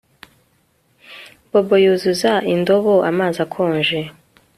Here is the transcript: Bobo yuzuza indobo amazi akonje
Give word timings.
Bobo 1.49 1.75
yuzuza 1.83 2.31
indobo 2.53 2.93
amazi 3.09 3.37
akonje 3.45 3.99